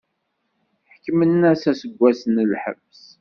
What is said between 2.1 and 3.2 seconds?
n lḥebs.